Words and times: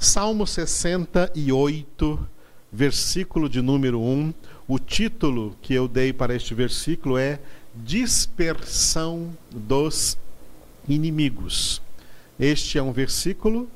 Salmo 0.00 0.46
68, 0.46 2.28
versículo 2.70 3.48
de 3.48 3.60
número 3.60 4.00
1. 4.00 4.32
O 4.68 4.78
título 4.78 5.56
que 5.60 5.74
eu 5.74 5.88
dei 5.88 6.12
para 6.12 6.36
este 6.36 6.54
versículo 6.54 7.18
é 7.18 7.40
Dispersão 7.74 9.36
dos 9.50 10.16
inimigos. 10.88 11.82
Este 12.38 12.78
é 12.78 12.82
um 12.82 12.92
versículo 12.92 13.68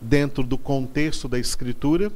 dentro 0.00 0.42
do 0.42 0.58
contexto 0.58 1.28
da 1.28 1.38
Escritura 1.38 2.10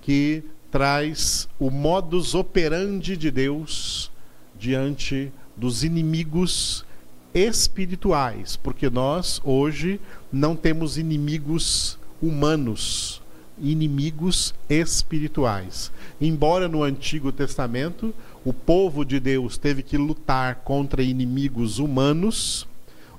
que 0.00 0.42
traz 0.70 1.50
o 1.58 1.70
modus 1.70 2.34
operandi 2.34 3.14
de 3.14 3.30
Deus 3.30 4.10
diante 4.58 5.30
dos 5.54 5.84
inimigos 5.84 6.86
espirituais, 7.34 8.56
porque 8.56 8.88
nós 8.88 9.38
hoje 9.44 10.00
não 10.32 10.56
temos 10.56 10.96
inimigos 10.96 11.99
humanos, 12.22 13.20
inimigos 13.58 14.54
espirituais. 14.68 15.92
Embora 16.20 16.68
no 16.68 16.82
Antigo 16.82 17.30
Testamento 17.30 18.14
o 18.44 18.52
povo 18.52 19.04
de 19.04 19.20
Deus 19.20 19.58
teve 19.58 19.82
que 19.82 19.98
lutar 19.98 20.56
contra 20.64 21.02
inimigos 21.02 21.78
humanos, 21.78 22.66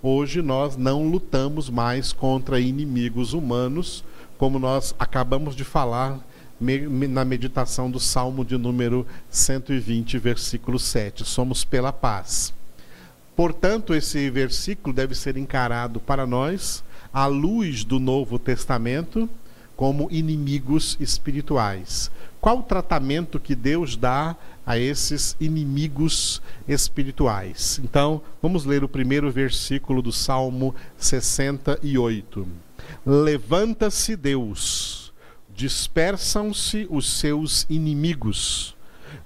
hoje 0.01 0.41
nós 0.41 0.75
não 0.75 1.07
lutamos 1.07 1.69
mais 1.69 2.11
contra 2.11 2.59
inimigos 2.59 3.33
humanos, 3.33 4.03
como 4.37 4.57
nós 4.57 4.95
acabamos 4.97 5.55
de 5.55 5.63
falar 5.63 6.19
na 6.59 7.25
meditação 7.25 7.89
do 7.89 7.99
Salmo 7.99 8.45
de 8.45 8.57
número 8.57 9.05
120, 9.29 10.17
versículo 10.19 10.77
7. 10.79 11.23
Somos 11.25 11.63
pela 11.63 11.91
paz. 11.91 12.53
Portanto, 13.35 13.95
esse 13.95 14.29
versículo 14.29 14.93
deve 14.93 15.15
ser 15.15 15.37
encarado 15.37 15.99
para 15.99 16.27
nós 16.27 16.83
à 17.13 17.25
luz 17.25 17.83
do 17.83 17.99
Novo 17.99 18.39
Testamento 18.39 19.29
como 19.75 20.07
inimigos 20.11 20.95
espirituais. 20.99 22.11
Qual 22.39 22.59
o 22.59 22.63
tratamento 22.63 23.39
que 23.39 23.55
Deus 23.55 23.95
dá 23.95 24.35
a 24.65 24.77
esses 24.77 25.35
inimigos 25.39 26.41
espirituais? 26.67 27.79
Então, 27.83 28.21
vamos 28.41 28.65
ler 28.65 28.83
o 28.83 28.89
primeiro 28.89 29.31
versículo 29.31 30.01
do 30.01 30.11
Salmo 30.11 30.75
68. 30.97 32.47
Levanta-se 33.05 34.15
Deus, 34.15 35.11
dispersam-se 35.55 36.87
os 36.89 37.19
seus 37.19 37.65
inimigos, 37.69 38.75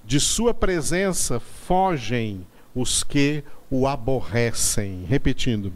de 0.06 0.20
sua 0.20 0.54
presença 0.54 1.40
fogem 1.40 2.46
os 2.74 3.04
que 3.04 3.44
o 3.70 3.88
aborrecem. 3.88 5.06
Repetindo: 5.08 5.74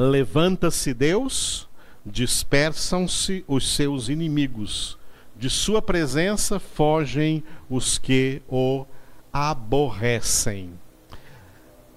Levanta-se 0.00 0.94
Deus, 0.94 1.68
dispersam-se 2.06 3.44
os 3.48 3.74
seus 3.74 4.08
inimigos, 4.08 4.96
de 5.36 5.50
sua 5.50 5.82
presença 5.82 6.60
fogem 6.60 7.42
os 7.68 7.98
que 7.98 8.40
o 8.48 8.86
aborrecem. 9.32 10.70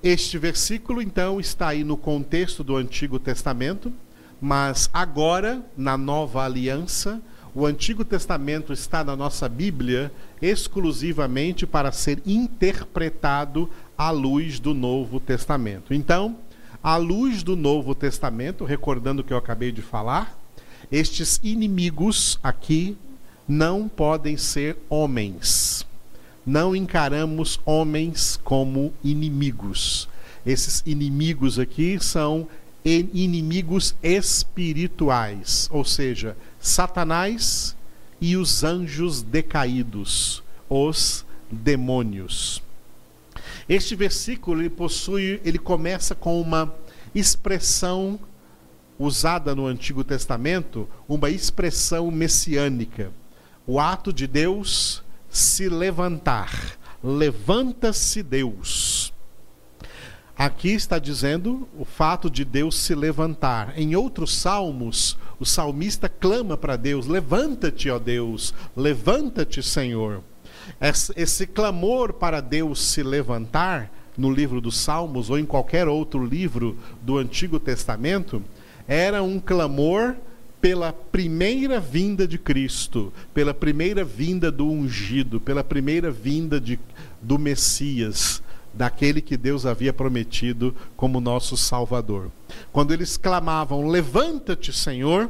Este 0.02 0.40
versículo, 0.40 1.00
então, 1.00 1.40
está 1.40 1.68
aí 1.68 1.84
no 1.84 1.96
contexto 1.96 2.64
do 2.64 2.76
Antigo 2.76 3.20
Testamento, 3.20 3.94
mas 4.42 4.90
agora, 4.92 5.64
na 5.78 5.96
nova 5.96 6.44
aliança, 6.44 7.22
o 7.54 7.68
Antigo 7.68 8.04
Testamento 8.04 8.74
está 8.74 9.04
na 9.04 9.16
nossa 9.16 9.48
Bíblia 9.48 10.12
exclusivamente 10.42 11.68
para 11.68 11.92
ser 11.92 12.20
interpretado 12.26 13.70
à 13.96 14.10
luz 14.10 14.60
do 14.60 14.74
Novo 14.74 15.20
Testamento. 15.20 15.94
Então, 15.94 16.36
à 16.84 16.98
luz 16.98 17.44
do 17.44 17.56
Novo 17.56 17.94
Testamento, 17.94 18.66
recordando 18.66 19.22
o 19.22 19.24
que 19.24 19.34
eu 19.34 19.38
acabei 19.38 19.72
de 19.72 19.82
falar, 19.82 20.38
estes 20.92 21.40
inimigos 21.44 22.40
aqui 22.42 22.98
não 23.48 23.88
podem 23.88 24.38
ser 24.38 24.78
homens. 24.90 25.86
Não 26.46 26.76
encaramos 26.76 27.60
homens 27.66 28.40
como 28.44 28.94
inimigos. 29.04 30.10
Esses 30.46 30.82
inimigos 30.86 31.60
aqui 31.60 32.00
são 32.00 32.48
inimigos 32.84 33.96
espirituais, 34.02 35.70
ou 35.72 35.86
seja, 35.86 36.36
Satanás 36.60 37.76
e 38.20 38.36
os 38.36 38.64
anjos 38.64 39.22
decaídos, 39.22 40.42
os 40.68 41.24
demônios. 41.52 42.64
Este 43.72 43.96
versículo 43.96 44.62
ele 44.62 44.70
possui, 44.70 45.40
ele 45.46 45.58
começa 45.58 46.14
com 46.14 46.42
uma 46.42 46.76
expressão 47.16 48.20
usada 49.00 49.56
no 49.56 49.66
Antigo 49.66 50.04
Testamento, 50.04 50.90
uma 51.08 51.30
expressão 51.30 52.12
messiânica. 52.12 53.14
O 53.66 53.80
ato 53.80 54.12
de 54.12 54.28
Deus 54.28 55.02
se 55.30 55.70
levantar. 55.70 56.78
Levanta-se 57.02 58.22
Deus. 58.22 59.14
Aqui 60.38 60.72
está 60.72 61.00
dizendo 61.00 61.66
o 61.80 61.86
fato 61.86 62.30
de 62.30 62.44
Deus 62.44 62.76
se 62.78 62.94
levantar. 62.94 63.80
Em 63.80 63.96
outros 63.96 64.36
salmos, 64.36 65.18
o 65.40 65.46
salmista 65.46 66.10
clama 66.10 66.58
para 66.58 66.76
Deus: 66.76 67.08
Levanta-te, 67.08 67.90
ó 67.90 67.98
Deus, 67.98 68.54
levanta-te, 68.76 69.64
Senhor. 69.64 70.22
Esse 71.16 71.48
clamor 71.48 72.14
para 72.14 72.42
Deus 72.42 72.82
se 72.82 73.04
levantar, 73.04 73.92
no 74.18 74.32
livro 74.32 74.60
dos 74.60 74.78
Salmos 74.78 75.30
ou 75.30 75.40
em 75.40 75.46
qualquer 75.46 75.88
outro 75.88 76.24
livro 76.24 76.78
do 77.02 77.18
Antigo 77.18 77.60
Testamento, 77.60 78.44
era 78.88 79.24
um 79.24 79.40
clamor 79.40 80.16
pela 80.60 80.94
primeira 80.94 81.80
vinda 81.80 82.28
de 82.28 82.38
Cristo, 82.38 83.12
pela 83.34 83.54
primeira 83.54 84.04
vinda 84.04 84.52
do 84.52 84.68
ungido, 84.68 85.40
pela 85.40 85.64
primeira 85.64 86.12
vinda 86.12 86.60
de, 86.60 86.80
do 87.22 87.40
Messias, 87.40 88.44
daquele 88.74 89.22
que 89.22 89.36
Deus 89.36 89.66
havia 89.66 89.92
prometido 89.92 90.76
como 90.96 91.20
nosso 91.20 91.58
Salvador. 91.58 92.32
Quando 92.72 92.94
eles 92.94 93.18
clamavam: 93.18 93.88
Levanta-te, 93.88 94.72
Senhor, 94.72 95.30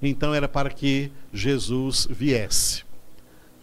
então 0.00 0.32
era 0.32 0.48
para 0.48 0.70
que 0.70 1.10
Jesus 1.32 2.06
viesse. 2.10 2.83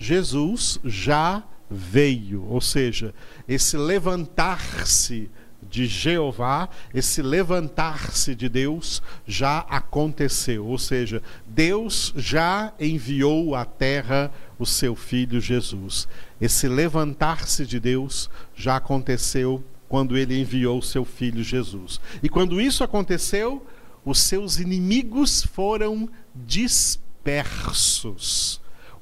Jesus 0.02 0.80
já 0.84 1.44
veio, 1.70 2.44
ou 2.50 2.60
seja, 2.60 3.14
esse 3.48 3.78
levantar-se 3.78 5.30
de 5.70 5.86
Jeová, 5.86 6.68
esse 6.92 7.22
levantar-se 7.22 8.34
de 8.34 8.50
Deus 8.50 9.00
já 9.28 9.60
aconteceu, 9.60 10.66
ou 10.66 10.80
seja, 10.80 11.22
Deus 11.46 12.12
já 12.18 12.74
enviou 12.80 13.54
à 13.54 13.64
terra 13.64 14.32
o 14.58 14.66
seu 14.66 14.96
filho 14.96 15.40
Jesus. 15.40 16.08
Esse 16.42 16.68
levantar-se 16.68 17.64
de 17.64 17.80
Deus 17.80 18.28
já 18.56 18.78
aconteceu 18.78 19.64
quando 19.88 20.18
ele 20.18 20.40
enviou 20.40 20.80
o 20.80 20.84
seu 20.84 21.06
filho 21.06 21.44
Jesus. 21.44 22.02
E 22.24 22.30
quando 22.30 22.60
isso 22.60 22.84
aconteceu, 22.84 23.64
os 24.04 24.20
seus 24.20 24.58
inimigos 24.58 25.44
foram 25.44 26.10
dispersos. 26.34 27.02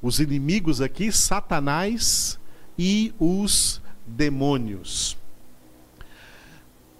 Os 0.02 0.18
inimigos 0.18 0.80
aqui, 0.80 1.12
Satanás 1.12 2.38
e 2.78 3.12
os 3.18 3.80
demônios. 4.06 5.16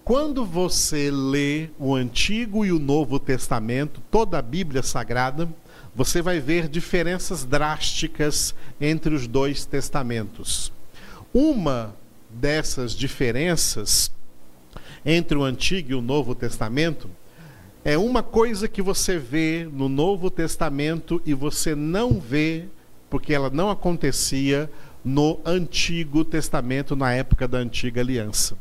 Quando 0.03 0.45
você 0.45 1.09
lê 1.11 1.69
o 1.79 1.95
Antigo 1.95 2.65
e 2.65 2.71
o 2.71 2.79
Novo 2.79 3.19
Testamento, 3.19 4.01
toda 4.11 4.37
a 4.37 4.41
Bíblia 4.41 4.83
Sagrada, 4.83 5.47
você 5.95 6.21
vai 6.21 6.39
ver 6.39 6.67
diferenças 6.67 7.43
drásticas 7.43 8.55
entre 8.79 9.13
os 9.13 9.27
dois 9.27 9.65
testamentos. 9.65 10.71
Uma 11.33 11.95
dessas 12.29 12.93
diferenças 12.93 14.11
entre 15.05 15.37
o 15.37 15.43
Antigo 15.43 15.91
e 15.91 15.95
o 15.95 16.01
Novo 16.01 16.35
Testamento 16.35 17.09
é 17.83 17.97
uma 17.97 18.21
coisa 18.21 18.67
que 18.67 18.81
você 18.81 19.17
vê 19.17 19.67
no 19.71 19.89
Novo 19.89 20.29
Testamento 20.29 21.21
e 21.25 21.33
você 21.33 21.73
não 21.73 22.19
vê 22.19 22.65
porque 23.11 23.33
ela 23.33 23.49
não 23.49 23.69
acontecia 23.69 24.71
no 25.03 25.41
Antigo 25.45 26.23
Testamento, 26.23 26.95
na 26.95 27.11
época 27.11 27.45
da 27.45 27.57
Antiga 27.57 27.99
Aliança. 27.99 28.57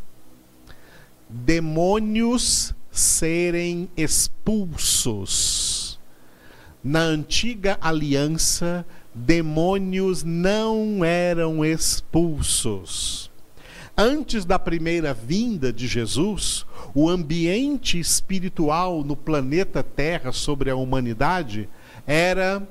Demônios 1.29 2.75
serem 2.91 3.89
expulsos. 3.97 5.21
Na 6.83 6.99
Antiga 6.99 7.79
Aliança, 7.81 8.85
demônios 9.15 10.25
não 10.25 11.05
eram 11.05 11.65
expulsos. 11.65 13.31
Antes 13.97 14.45
da 14.45 14.59
primeira 14.59 15.15
vinda 15.15 15.73
de 15.73 15.87
Jesus, 15.87 16.67
o 16.93 17.09
ambiente 17.09 18.01
espiritual 18.01 19.05
no 19.05 19.15
planeta 19.15 19.81
Terra 19.85 20.33
sobre 20.33 20.71
a 20.71 20.77
humanidade 20.77 21.69
era 22.05 22.67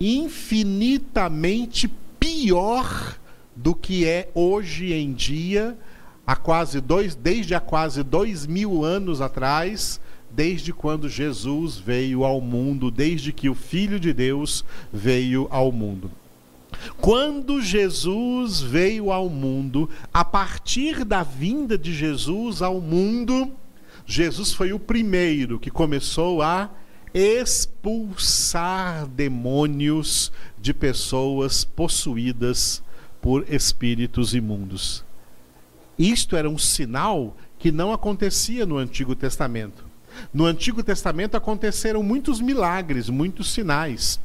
infinitamente 0.00 1.88
pior 2.18 3.18
do 3.54 3.74
que 3.74 4.04
é 4.06 4.30
hoje 4.34 4.92
em 4.92 5.12
dia, 5.12 5.78
há 6.26 6.34
quase 6.34 6.80
dois, 6.80 7.14
desde 7.14 7.54
há 7.54 7.60
quase 7.60 8.02
dois 8.02 8.46
mil 8.46 8.84
anos 8.84 9.20
atrás, 9.20 10.00
desde 10.30 10.72
quando 10.72 11.08
Jesus 11.08 11.76
veio 11.78 12.24
ao 12.24 12.40
mundo, 12.40 12.90
desde 12.90 13.32
que 13.32 13.48
o 13.48 13.54
Filho 13.54 14.00
de 14.00 14.12
Deus 14.12 14.64
veio 14.92 15.46
ao 15.50 15.70
mundo. 15.70 16.10
Quando 17.00 17.62
Jesus 17.62 18.60
veio 18.60 19.12
ao 19.12 19.28
mundo, 19.30 19.88
a 20.12 20.24
partir 20.24 21.04
da 21.04 21.22
vinda 21.22 21.78
de 21.78 21.94
Jesus 21.94 22.62
ao 22.62 22.80
mundo, 22.80 23.52
Jesus 24.04 24.52
foi 24.52 24.72
o 24.72 24.78
primeiro 24.78 25.58
que 25.58 25.70
começou 25.70 26.42
a 26.42 26.68
expulsar 27.14 29.06
demônios 29.06 30.32
de 30.58 30.74
pessoas 30.74 31.64
possuídas 31.64 32.82
por 33.22 33.46
espíritos 33.48 34.34
imundos. 34.34 35.04
Isto 35.96 36.36
era 36.36 36.50
um 36.50 36.58
sinal 36.58 37.36
que 37.56 37.70
não 37.70 37.92
acontecia 37.92 38.66
no 38.66 38.78
Antigo 38.78 39.14
Testamento. 39.14 39.84
No 40.32 40.44
Antigo 40.44 40.82
Testamento 40.82 41.36
aconteceram 41.36 42.02
muitos 42.02 42.40
milagres, 42.40 43.08
muitos 43.08 43.52
sinais. 43.52 44.18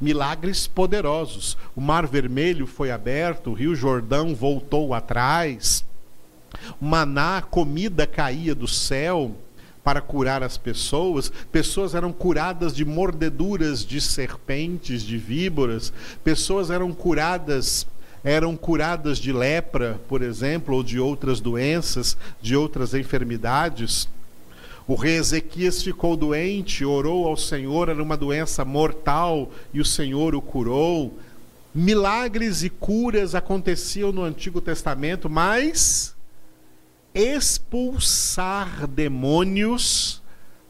Milagres 0.00 0.66
poderosos. 0.66 1.58
O 1.76 1.80
Mar 1.80 2.06
Vermelho 2.06 2.66
foi 2.66 2.90
aberto, 2.90 3.50
o 3.50 3.54
Rio 3.54 3.74
Jordão 3.74 4.34
voltou 4.34 4.94
atrás. 4.94 5.84
Maná, 6.80 7.42
comida 7.42 8.06
caía 8.06 8.54
do 8.54 8.66
céu 8.66 9.36
para 9.88 10.02
curar 10.02 10.42
as 10.42 10.58
pessoas. 10.58 11.32
Pessoas 11.50 11.94
eram 11.94 12.12
curadas 12.12 12.76
de 12.76 12.84
mordeduras 12.84 13.82
de 13.82 14.02
serpentes, 14.02 15.02
de 15.02 15.16
víboras. 15.16 15.94
Pessoas 16.22 16.68
eram 16.68 16.92
curadas 16.92 17.86
eram 18.22 18.54
curadas 18.54 19.16
de 19.16 19.32
lepra, 19.32 19.98
por 20.06 20.20
exemplo, 20.20 20.74
ou 20.74 20.82
de 20.82 21.00
outras 21.00 21.40
doenças, 21.40 22.18
de 22.38 22.54
outras 22.54 22.92
enfermidades. 22.92 24.06
O 24.86 24.94
rei 24.94 25.16
Ezequias 25.16 25.82
ficou 25.82 26.18
doente, 26.18 26.84
orou 26.84 27.26
ao 27.26 27.38
Senhor, 27.38 27.88
era 27.88 28.02
uma 28.02 28.16
doença 28.16 28.66
mortal 28.66 29.50
e 29.72 29.80
o 29.80 29.86
Senhor 29.86 30.34
o 30.34 30.42
curou. 30.42 31.18
Milagres 31.74 32.62
e 32.62 32.68
curas 32.68 33.34
aconteciam 33.34 34.12
no 34.12 34.22
Antigo 34.22 34.60
Testamento, 34.60 35.30
mas 35.30 36.14
expulsar 37.14 38.86
demônios 38.86 40.22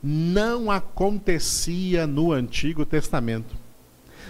não 0.03 0.71
acontecia 0.71 2.07
no 2.07 2.33
Antigo 2.33 2.87
Testamento. 2.87 3.57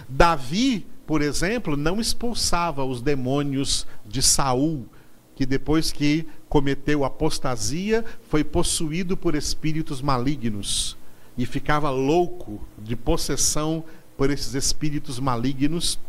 Davi, 0.07 0.85
por 1.05 1.21
exemplo, 1.21 1.77
não 1.77 1.99
expulsava 1.99 2.83
os 2.83 3.01
demônios 3.01 3.85
de 4.05 4.21
Saul, 4.21 4.87
que 5.35 5.45
depois 5.45 5.91
que 5.91 6.27
cometeu 6.49 7.05
apostasia, 7.05 8.03
foi 8.27 8.43
possuído 8.43 9.15
por 9.15 9.35
espíritos 9.35 10.01
malignos 10.01 10.97
e 11.37 11.45
ficava 11.45 11.89
louco 11.89 12.59
de 12.77 12.95
possessão 12.95 13.83
por 14.17 14.29
esses 14.29 14.55
espíritos 14.55 15.19
malignos. 15.19 15.99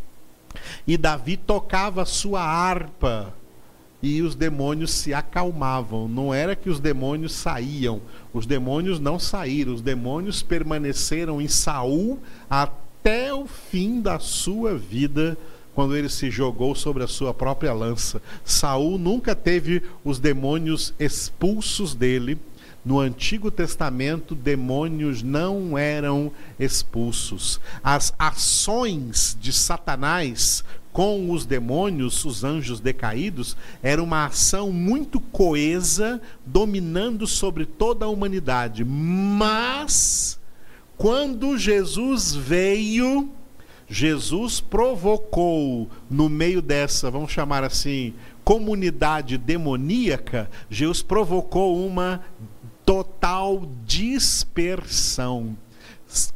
E 0.87 0.97
Davi 0.97 1.37
tocava 1.37 2.05
sua 2.05 2.43
harpa 2.43 3.33
e 4.03 4.23
os 4.23 4.35
demônios 4.35 4.91
se 4.93 5.13
acalmavam. 5.13 6.09
Não 6.09 6.33
era 6.33 6.57
que 6.57 6.71
os 6.71 6.81
demônios 6.81 7.33
saíam, 7.33 8.01
os 8.33 8.47
demônios 8.47 8.99
não 8.99 9.19
saíram, 9.19 9.75
os 9.75 9.83
demônios 9.83 10.43
permaneceram 10.43 11.41
em 11.41 11.49
Saul 11.49 12.19
até 12.49 13.33
o 13.33 13.47
fim 13.47 14.01
da 14.01 14.19
sua 14.19 14.77
vida, 14.77 15.37
quando 15.75 15.97
ele 15.97 16.09
se 16.09 16.31
jogou 16.31 16.75
sobre 16.75 17.03
a 17.03 17.09
sua 17.09 17.33
própria 17.33 17.73
lança. 17.73 18.21
Saul 18.45 18.99
nunca 18.99 19.35
teve 19.35 19.83
os 20.05 20.19
demônios 20.19 20.95
expulsos 20.99 21.95
dele. 21.95 22.39
No 22.83 22.99
Antigo 22.99 23.51
Testamento, 23.51 24.35
demônios 24.35 25.23
não 25.23 25.77
eram 25.77 26.33
expulsos. 26.59 27.61
As 27.85 28.15
ações 28.19 29.37
de 29.39 29.53
Satanás 29.53 30.65
com 30.93 31.31
os 31.31 31.47
demônios, 31.47 32.25
os 32.25 32.43
anjos 32.43 32.81
decaídos, 32.81 33.57
era 33.83 34.03
uma 34.03 34.27
ação 34.27 34.73
muito 34.73 35.21
coesa, 35.21 36.21
dominando 36.45 37.27
sobre 37.27 37.65
toda 37.65 38.07
a 38.07 38.09
humanidade. 38.09 38.85
Mas, 38.85 40.39
quando 40.97 41.57
Jesus 41.57 42.35
veio, 42.35 43.31
Jesus 43.89 44.61
provocou 44.61 45.89
no 46.09 46.29
meio 46.29 46.61
dessa, 46.61 47.11
vamos 47.11 47.31
chamar 47.33 47.65
assim, 47.65 48.15
comunidade 48.45 49.39
demoníaca, 49.39 50.51
Jesus 50.69 51.03
provocou 51.03 51.87
uma 51.87 52.21
total 52.85 53.69
dispersão 53.87 55.57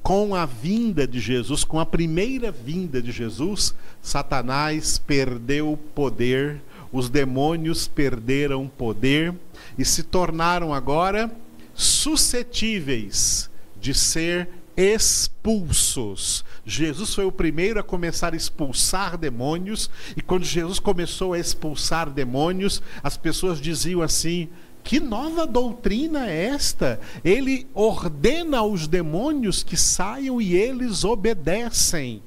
com 0.03 0.35
a 0.35 0.47
vinda 0.47 1.07
de 1.07 1.19
Jesus, 1.21 1.65
com 1.65 1.81
a 1.81 1.87
primeira 1.87 2.51
vinda 2.51 3.01
de 3.03 3.11
Jesus, 3.11 3.75
Satanás 4.03 4.99
perdeu 4.99 5.79
poder, 5.95 6.61
os 6.93 7.09
demônios 7.09 7.89
perderam 7.89 8.69
poder 8.69 9.35
e 9.77 9.85
se 9.85 10.03
tornaram 10.03 10.73
agora 10.73 11.31
suscetíveis 11.75 13.51
de 13.81 13.93
ser 13.93 14.49
expulsos. 14.77 16.45
Jesus 16.65 17.15
foi 17.15 17.25
o 17.25 17.33
primeiro 17.33 17.79
a 17.79 17.83
começar 17.83 18.33
a 18.33 18.37
expulsar 18.37 19.17
demônios, 19.17 19.91
e 20.17 20.23
quando 20.23 20.45
Jesus 20.45 20.79
começou 20.79 21.33
a 21.33 21.39
expulsar 21.39 22.11
demônios, 22.11 22.83
as 23.03 23.17
pessoas 23.17 23.61
diziam 23.61 24.03
assim: 24.03 24.49
que 24.85 25.01
nova 25.01 25.47
doutrina 25.47 26.29
é 26.29 26.49
esta? 26.49 27.01
Ele 27.25 27.67
ordena 27.75 28.59
aos 28.59 28.87
demônios 28.87 29.63
que 29.63 29.79
saiam 29.79 30.41
e 30.41 30.55
eles 30.55 31.05
obedecem. 31.05 32.23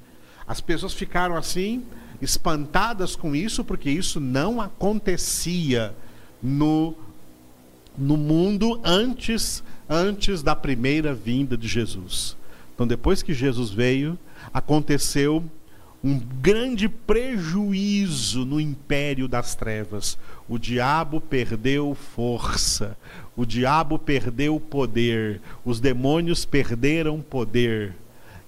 As 0.47 0.59
pessoas 0.59 0.93
ficaram 0.93 1.37
assim, 1.37 1.83
espantadas 2.19 3.15
com 3.15 3.35
isso, 3.35 3.63
porque 3.63 3.91
isso 3.91 4.19
não 4.19 4.59
acontecia 4.59 5.93
no, 6.41 6.95
no 7.95 8.17
mundo 8.17 8.81
antes, 8.83 9.63
antes 9.87 10.41
da 10.41 10.55
primeira 10.55 11.13
vinda 11.13 11.55
de 11.55 11.67
Jesus. 11.67 12.35
Então, 12.73 12.87
depois 12.87 13.21
que 13.21 13.35
Jesus 13.35 13.69
veio, 13.69 14.17
aconteceu 14.51 15.43
um 16.07 16.17
grande 16.41 16.87
prejuízo 16.87 18.45
no 18.45 18.61
império 18.61 19.27
das 19.27 19.55
trevas. 19.55 20.17
O 20.47 20.57
diabo 20.57 21.19
perdeu 21.19 21.93
força, 21.93 22.97
o 23.35 23.45
diabo 23.45 23.99
perdeu 23.99 24.57
poder, 24.57 25.41
os 25.65 25.81
demônios 25.81 26.45
perderam 26.45 27.19
poder. 27.19 27.93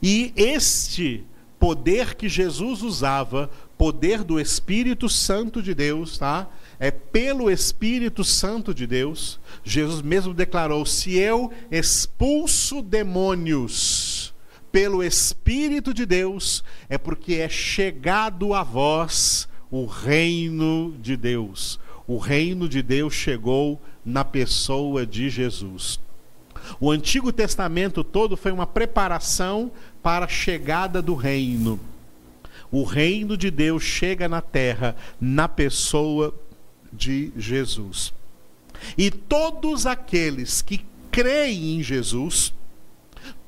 E 0.02 0.32
este 0.38 1.26
poder 1.60 2.16
que 2.16 2.30
Jesus 2.30 2.82
usava, 2.82 3.50
poder 3.78 4.24
do 4.24 4.40
Espírito 4.40 5.10
Santo 5.10 5.62
de 5.62 5.74
Deus, 5.74 6.18
tá? 6.18 6.48
É 6.80 6.90
pelo 6.90 7.52
Espírito 7.52 8.24
Santo 8.24 8.74
de 8.74 8.88
Deus. 8.88 9.38
Jesus 9.66 10.02
mesmo 10.02 10.34
declarou: 10.34 10.86
se 10.86 11.18
eu 11.18 11.52
expulso 11.70 12.82
demônios, 12.82 13.99
pelo 14.72 15.04
Espírito 15.04 15.94
de 15.94 16.06
Deus, 16.06 16.64
é 16.88 16.98
porque 16.98 17.36
é 17.36 17.50
chegado 17.50 18.54
a 18.54 18.64
vós 18.64 19.48
o 19.72 19.86
reino 19.86 20.96
de 21.02 21.16
Deus. 21.16 21.80
O 22.08 22.18
reino 22.18 22.68
de 22.68 22.82
Deus 22.82 23.14
chegou 23.14 23.80
na 24.04 24.26
pessoa 24.26 25.06
de 25.06 25.30
Jesus. 25.30 26.00
O 26.80 26.92
Antigo 26.92 27.32
Testamento 27.32 28.04
todo 28.04 28.36
foi 28.36 28.52
uma 28.52 28.68
preparação 28.68 29.72
para 30.02 30.26
a 30.26 30.30
chegada 30.30 31.02
do 31.02 31.16
reino. 31.16 31.80
O 32.72 32.84
reino 32.84 33.36
de 33.36 33.50
Deus 33.50 33.84
chega 33.84 34.28
na 34.28 34.42
terra 34.42 34.96
na 35.20 35.48
pessoa 35.48 36.34
de 36.92 37.32
Jesus. 37.36 38.14
E 38.98 39.10
todos 39.10 39.86
aqueles 39.86 40.62
que 40.62 40.86
creem 41.12 41.78
em 41.78 41.84
Jesus, 41.84 42.54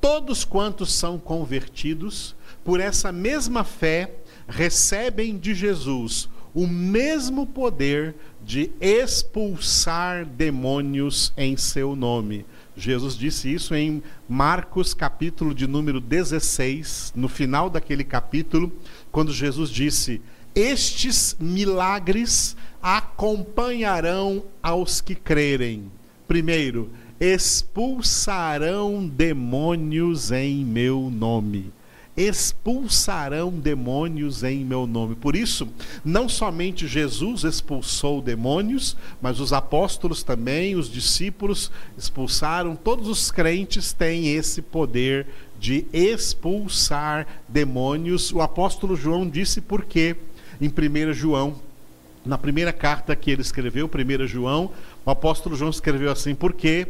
Todos 0.00 0.44
quantos 0.44 0.92
são 0.92 1.18
convertidos, 1.18 2.34
por 2.64 2.80
essa 2.80 3.10
mesma 3.12 3.64
fé, 3.64 4.14
recebem 4.48 5.38
de 5.38 5.54
Jesus 5.54 6.28
o 6.54 6.66
mesmo 6.66 7.46
poder 7.46 8.14
de 8.44 8.70
expulsar 8.80 10.26
demônios 10.26 11.32
em 11.36 11.56
seu 11.56 11.96
nome. 11.96 12.44
Jesus 12.76 13.16
disse 13.16 13.52
isso 13.52 13.74
em 13.74 14.02
Marcos, 14.28 14.94
capítulo 14.94 15.54
de 15.54 15.66
número 15.66 16.00
16, 16.00 17.12
no 17.14 17.28
final 17.28 17.70
daquele 17.70 18.04
capítulo, 18.04 18.72
quando 19.10 19.32
Jesus 19.32 19.70
disse: 19.70 20.20
Estes 20.54 21.36
milagres 21.38 22.56
acompanharão 22.82 24.42
aos 24.62 25.00
que 25.00 25.14
crerem. 25.14 25.90
Primeiro, 26.26 26.90
expulsarão 27.22 29.06
demônios 29.06 30.32
em 30.32 30.64
meu 30.64 31.08
nome. 31.08 31.70
expulsarão 32.16 33.48
demônios 33.48 34.42
em 34.42 34.64
meu 34.64 34.88
nome. 34.88 35.14
Por 35.14 35.36
isso, 35.36 35.68
não 36.04 36.28
somente 36.28 36.86
Jesus 36.88 37.44
expulsou 37.44 38.20
demônios, 38.20 38.96
mas 39.20 39.38
os 39.38 39.52
apóstolos 39.52 40.24
também, 40.24 40.74
os 40.74 40.90
discípulos 40.90 41.70
expulsaram, 41.96 42.74
todos 42.74 43.06
os 43.06 43.30
crentes 43.30 43.92
têm 43.92 44.34
esse 44.34 44.60
poder 44.60 45.26
de 45.60 45.86
expulsar 45.92 47.26
demônios. 47.48 48.32
O 48.32 48.42
apóstolo 48.42 48.96
João 48.96 49.26
disse 49.30 49.60
por 49.60 49.84
quê 49.84 50.16
em 50.60 50.68
1 50.68 51.12
João. 51.14 51.54
Na 52.26 52.36
primeira 52.36 52.72
carta 52.72 53.14
que 53.14 53.30
ele 53.30 53.42
escreveu, 53.42 53.88
1 53.88 54.26
João, 54.26 54.72
o 55.06 55.10
apóstolo 55.10 55.56
João 55.56 55.70
escreveu 55.70 56.10
assim: 56.10 56.34
porque 56.34 56.88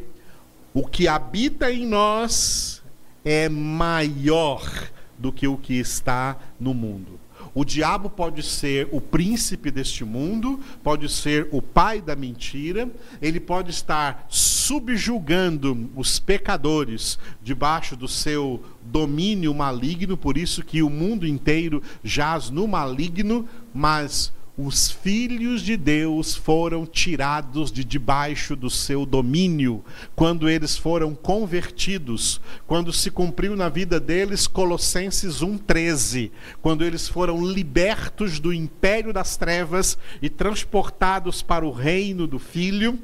o 0.75 0.87
que 0.87 1.07
habita 1.07 1.71
em 1.71 1.87
nós 1.87 2.83
é 3.25 3.49
maior 3.49 4.63
do 5.19 5.33
que 5.33 5.47
o 5.47 5.57
que 5.57 5.75
está 5.75 6.37
no 6.59 6.75
mundo. 6.75 7.21
O 7.55 7.65
diabo 7.67 8.09
pode 8.09 8.43
ser 8.43 8.89
o 8.91 9.01
príncipe 9.01 9.71
deste 9.71 10.05
mundo, 10.05 10.59
pode 10.83 11.07
ser 11.11 11.49
o 11.53 11.61
pai 11.61 12.01
da 12.01 12.17
mentira, 12.17 12.91
ele 13.21 13.39
pode 13.39 13.71
estar 13.71 14.25
subjugando 14.29 15.91
os 15.95 16.19
pecadores 16.19 17.19
debaixo 17.43 17.95
do 17.95 18.09
seu 18.09 18.63
domínio 18.81 19.55
maligno, 19.55 20.17
por 20.17 20.39
isso 20.39 20.65
que 20.65 20.83
o 20.83 20.89
mundo 20.89 21.27
inteiro 21.27 21.83
jaz 22.03 22.49
no 22.49 22.67
maligno, 22.67 23.47
mas 23.75 24.33
os 24.57 24.91
filhos 24.91 25.63
de 25.63 25.79
Deus 25.79 26.35
foram 26.35 26.85
tirados 26.85 27.73
de 27.73 27.83
debaixo 27.83 28.55
do 28.55 28.69
seu 28.69 29.07
domínio, 29.07 29.83
quando 30.15 30.49
eles 30.49 30.77
foram 30.77 31.15
convertidos, 31.15 32.39
quando 32.67 32.93
se 32.93 33.11
cumpriu 33.11 33.57
na 33.57 33.71
vida 33.71 33.99
deles 33.99 34.47
Colossenses 34.47 35.41
1:13, 35.41 36.31
quando 36.61 36.85
eles 36.85 37.09
foram 37.09 37.43
libertos 37.43 38.39
do 38.39 38.53
império 38.53 39.11
das 39.13 39.39
trevas 39.39 39.97
e 40.21 40.29
transportados 40.29 41.41
para 41.41 41.67
o 41.67 41.73
reino 41.73 42.27
do 42.27 42.39
filho 42.39 42.99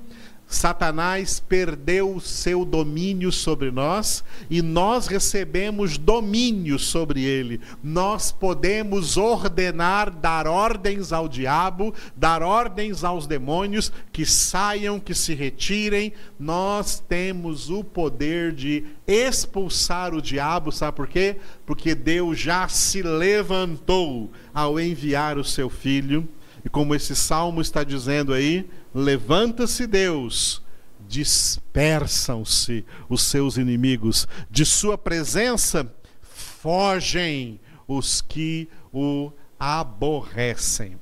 Satanás 0.50 1.38
perdeu 1.38 2.16
o 2.16 2.20
seu 2.22 2.64
domínio 2.64 3.30
sobre 3.30 3.70
nós 3.70 4.24
e 4.48 4.62
nós 4.62 5.06
recebemos 5.06 5.98
domínio 5.98 6.78
sobre 6.78 7.22
ele. 7.22 7.60
Nós 7.84 8.32
podemos 8.32 9.18
ordenar, 9.18 10.10
dar 10.10 10.46
ordens 10.46 11.12
ao 11.12 11.28
diabo, 11.28 11.94
dar 12.16 12.42
ordens 12.42 13.04
aos 13.04 13.26
demônios 13.26 13.92
que 14.10 14.24
saiam, 14.24 14.98
que 14.98 15.14
se 15.14 15.34
retirem. 15.34 16.14
Nós 16.40 16.98
temos 16.98 17.68
o 17.68 17.84
poder 17.84 18.52
de 18.52 18.84
expulsar 19.06 20.14
o 20.14 20.22
diabo, 20.22 20.72
sabe 20.72 20.96
por 20.96 21.08
quê? 21.08 21.36
Porque 21.66 21.94
Deus 21.94 22.38
já 22.38 22.66
se 22.68 23.02
levantou 23.02 24.32
ao 24.54 24.80
enviar 24.80 25.36
o 25.36 25.44
seu 25.44 25.68
filho. 25.68 26.26
E 26.64 26.68
como 26.68 26.94
esse 26.94 27.14
salmo 27.14 27.60
está 27.60 27.84
dizendo 27.84 28.32
aí, 28.32 28.68
Levanta-se 28.98 29.86
Deus, 29.86 30.60
dispersam-se 31.06 32.84
os 33.08 33.22
seus 33.22 33.56
inimigos, 33.56 34.26
de 34.50 34.64
sua 34.64 34.98
presença 34.98 35.88
fogem 36.20 37.60
os 37.86 38.20
que 38.20 38.68
o 38.92 39.30
aborrecem. 39.56 40.98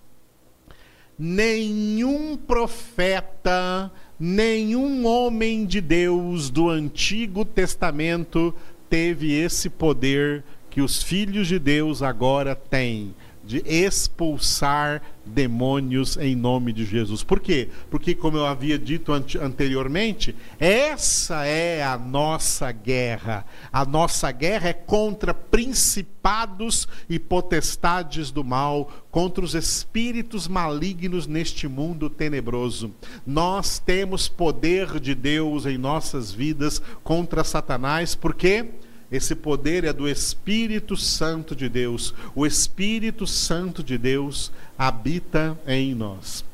Nenhum 1.18 2.36
profeta, 2.36 3.90
nenhum 4.20 5.06
homem 5.06 5.64
de 5.64 5.80
Deus 5.80 6.50
do 6.50 6.68
Antigo 6.68 7.46
Testamento 7.46 8.54
teve 8.90 9.32
esse 9.32 9.70
poder 9.70 10.44
que 10.68 10.82
os 10.82 11.02
filhos 11.02 11.48
de 11.48 11.58
Deus 11.58 12.02
agora 12.02 12.54
têm 12.54 13.14
de 13.46 13.62
expulsar 13.66 15.02
demônios 15.24 16.16
em 16.16 16.34
nome 16.34 16.72
de 16.72 16.84
Jesus. 16.84 17.22
Por 17.22 17.40
quê? 17.40 17.68
Porque, 17.90 18.14
como 18.14 18.36
eu 18.36 18.46
havia 18.46 18.78
dito 18.78 19.12
anteriormente, 19.12 20.34
essa 20.58 21.44
é 21.44 21.82
a 21.82 21.98
nossa 21.98 22.70
guerra. 22.72 23.44
A 23.72 23.84
nossa 23.84 24.30
guerra 24.30 24.68
é 24.68 24.72
contra 24.72 25.34
principados 25.34 26.88
e 27.08 27.18
potestades 27.18 28.30
do 28.30 28.44
mal, 28.44 28.90
contra 29.10 29.44
os 29.44 29.54
espíritos 29.54 30.46
malignos 30.48 31.26
neste 31.26 31.66
mundo 31.66 32.08
tenebroso. 32.08 32.94
Nós 33.26 33.78
temos 33.78 34.28
poder 34.28 35.00
de 35.00 35.14
Deus 35.14 35.66
em 35.66 35.76
nossas 35.76 36.32
vidas 36.32 36.80
contra 37.02 37.44
Satanás, 37.44 38.14
porque 38.14 38.46
quê? 38.46 38.85
Esse 39.10 39.34
poder 39.34 39.84
é 39.84 39.92
do 39.92 40.08
Espírito 40.08 40.96
Santo 40.96 41.54
de 41.54 41.68
Deus. 41.68 42.12
O 42.34 42.44
Espírito 42.44 43.26
Santo 43.26 43.82
de 43.82 43.96
Deus 43.96 44.50
habita 44.76 45.58
em 45.66 45.94
nós. 45.94 46.44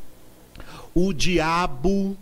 O 0.95 1.13
diabo 1.15 2.17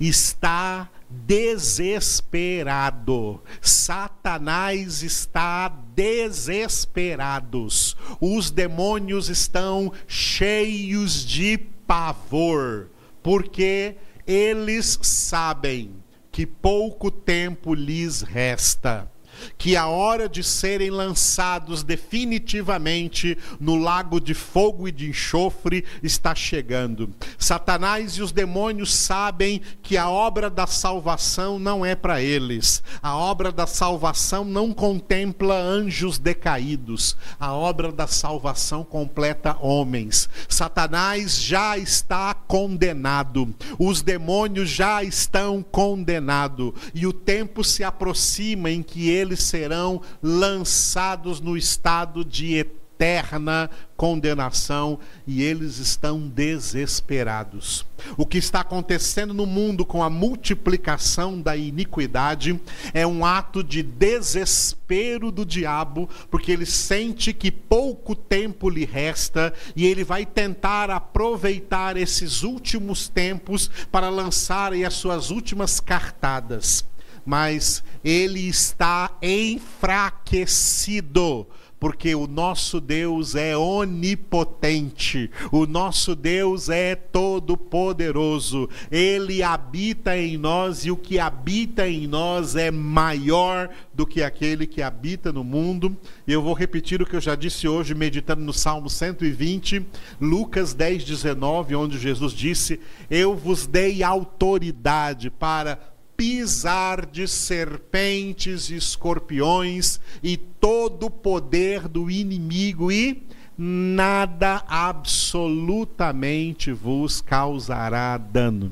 está 0.00 0.90
desesperado. 1.08 3.40
Satanás 3.60 5.04
está 5.04 5.68
desesperados. 5.94 7.96
Os 8.20 8.50
demônios 8.50 9.28
estão 9.28 9.92
cheios 10.08 11.24
de 11.24 11.56
pavor, 11.86 12.88
porque 13.22 13.94
eles 14.26 14.98
sabem 15.02 15.92
que 16.32 16.44
pouco 16.46 17.10
tempo 17.10 17.74
lhes 17.74 18.22
resta 18.22 19.12
que 19.56 19.76
a 19.76 19.86
hora 19.86 20.28
de 20.28 20.42
serem 20.42 20.90
lançados 20.90 21.82
definitivamente 21.82 23.36
no 23.60 23.76
lago 23.76 24.20
de 24.20 24.34
fogo 24.34 24.88
e 24.88 24.92
de 24.92 25.08
enxofre 25.08 25.84
está 26.02 26.34
chegando. 26.34 27.10
Satanás 27.38 28.12
e 28.12 28.22
os 28.22 28.32
demônios 28.32 28.94
sabem 28.94 29.60
que 29.82 29.96
a 29.96 30.08
obra 30.08 30.48
da 30.48 30.66
salvação 30.66 31.58
não 31.58 31.84
é 31.84 31.94
para 31.94 32.22
eles. 32.22 32.82
A 33.02 33.16
obra 33.16 33.52
da 33.52 33.66
salvação 33.66 34.44
não 34.44 34.72
contempla 34.72 35.54
anjos 35.54 36.18
decaídos. 36.18 37.16
A 37.38 37.52
obra 37.52 37.92
da 37.92 38.06
salvação 38.06 38.84
completa 38.84 39.56
homens. 39.60 40.28
Satanás 40.48 41.40
já 41.40 41.76
está 41.78 42.34
condenado. 42.34 43.54
Os 43.78 44.02
demônios 44.02 44.70
já 44.70 45.02
estão 45.02 45.62
condenados. 45.62 46.72
E 46.94 47.06
o 47.06 47.12
tempo 47.12 47.64
se 47.64 47.84
aproxima 47.84 48.70
em 48.70 48.82
que 48.82 49.08
ele 49.08 49.31
eles 49.32 49.42
serão 49.42 50.02
lançados 50.22 51.40
no 51.40 51.56
estado 51.56 52.22
de 52.24 52.54
eterna 52.54 53.70
condenação 53.96 54.98
e 55.26 55.42
eles 55.42 55.78
estão 55.78 56.28
desesperados. 56.28 57.86
O 58.16 58.26
que 58.26 58.36
está 58.36 58.60
acontecendo 58.60 59.32
no 59.32 59.46
mundo 59.46 59.84
com 59.84 60.02
a 60.02 60.10
multiplicação 60.10 61.40
da 61.40 61.56
iniquidade 61.56 62.60
é 62.92 63.06
um 63.06 63.24
ato 63.24 63.64
de 63.64 63.82
desespero 63.82 65.32
do 65.32 65.46
diabo, 65.46 66.08
porque 66.30 66.52
ele 66.52 66.66
sente 66.66 67.32
que 67.32 67.50
pouco 67.50 68.14
tempo 68.14 68.68
lhe 68.68 68.84
resta 68.84 69.52
e 69.74 69.86
ele 69.86 70.04
vai 70.04 70.26
tentar 70.26 70.90
aproveitar 70.90 71.96
esses 71.96 72.42
últimos 72.42 73.08
tempos 73.08 73.70
para 73.90 74.10
lançar 74.10 74.72
as 74.74 74.94
suas 74.94 75.30
últimas 75.30 75.80
cartadas 75.80 76.84
mas 77.24 77.82
ele 78.04 78.48
está 78.48 79.16
enfraquecido 79.22 81.46
porque 81.82 82.14
o 82.14 82.28
nosso 82.28 82.80
Deus 82.80 83.34
é 83.34 83.56
onipotente, 83.56 85.28
o 85.50 85.66
nosso 85.66 86.14
Deus 86.14 86.68
é 86.68 86.94
todo-poderoso, 86.94 88.68
ele 88.88 89.42
habita 89.42 90.16
em 90.16 90.38
nós 90.38 90.84
e 90.84 90.92
o 90.92 90.96
que 90.96 91.18
habita 91.18 91.88
em 91.88 92.06
nós 92.06 92.54
é 92.54 92.70
maior 92.70 93.68
do 93.92 94.06
que 94.06 94.22
aquele 94.22 94.64
que 94.64 94.80
habita 94.80 95.32
no 95.32 95.42
mundo. 95.42 95.96
E 96.24 96.32
eu 96.32 96.40
vou 96.40 96.54
repetir 96.54 97.02
o 97.02 97.06
que 97.06 97.16
eu 97.16 97.20
já 97.20 97.34
disse 97.34 97.66
hoje, 97.66 97.96
meditando 97.96 98.42
no 98.42 98.52
Salmo 98.52 98.88
120, 98.88 99.84
Lucas 100.20 100.74
10, 100.74 101.02
19, 101.02 101.74
onde 101.74 101.98
Jesus 101.98 102.32
disse: 102.32 102.78
Eu 103.10 103.34
vos 103.34 103.66
dei 103.66 104.04
autoridade 104.04 105.30
para 105.30 105.91
pisar 106.22 107.04
de 107.04 107.26
serpentes 107.26 108.70
e 108.70 108.76
escorpiões 108.76 109.98
e 110.22 110.36
todo 110.36 111.06
o 111.06 111.10
poder 111.10 111.88
do 111.88 112.08
inimigo 112.08 112.92
e 112.92 113.26
nada 113.58 114.62
absolutamente 114.68 116.70
vos 116.70 117.20
causará 117.20 118.16
dano. 118.16 118.70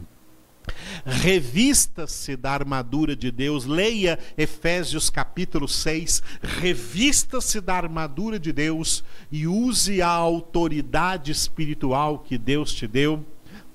Revista-se 1.04 2.36
da 2.36 2.52
armadura 2.52 3.16
de 3.16 3.32
Deus, 3.32 3.64
leia 3.64 4.16
Efésios 4.38 5.10
capítulo 5.10 5.66
6, 5.66 6.22
revista-se 6.40 7.60
da 7.60 7.74
armadura 7.74 8.38
de 8.38 8.52
Deus 8.52 9.02
e 9.28 9.48
use 9.48 10.00
a 10.00 10.06
autoridade 10.06 11.32
espiritual 11.32 12.20
que 12.20 12.38
Deus 12.38 12.72
te 12.72 12.86
deu 12.86 13.26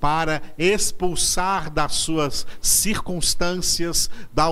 para 0.06 0.40
expulsar 0.56 1.72
das 1.72 1.94
suas 1.94 2.46
circunstâncias, 2.62 4.08
da, 4.32 4.46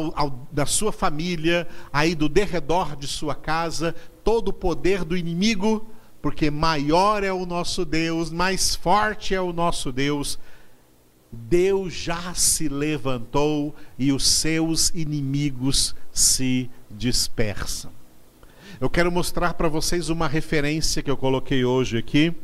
da 0.51 0.65
sua 0.65 0.91
família, 0.91 1.67
aí 1.93 2.15
do 2.15 2.27
derredor 2.27 2.95
de 2.95 3.05
sua 3.05 3.36
casa, 3.36 3.93
todo 4.24 4.48
o 4.48 4.53
poder 4.53 5.03
do 5.03 5.15
inimigo, 5.15 5.86
porque 6.24 6.50
maior 6.50 7.24
é 7.24 7.31
o 7.31 7.45
nosso 7.45 7.86
Deus, 7.86 8.31
mais 8.31 8.74
forte 8.74 9.36
é 9.36 9.41
o 9.41 9.53
nosso 9.53 9.91
Deus. 9.91 10.39
Deus 11.31 11.93
já 11.93 12.33
se 12.33 12.67
levantou 12.67 13.75
e 13.95 14.12
os 14.12 14.27
seus 14.27 14.89
inimigos 14.89 15.93
se 16.12 16.67
dispersam. 16.89 17.91
Eu 18.81 18.89
quero 18.89 19.12
mostrar 19.12 19.53
para 19.53 19.69
vocês 19.69 20.10
uma 20.10 20.27
referência 20.27 21.03
que 21.03 21.12
eu 21.12 21.17
coloquei 21.17 21.63
hoje 21.63 22.00
aqui 22.00 22.36